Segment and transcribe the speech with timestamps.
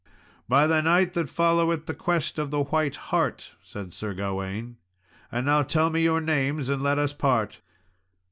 [0.49, 4.77] "By the knight that followeth the quest of the white hart," said Sir Gawain.
[5.31, 7.61] "And now tell me your names, and let us part."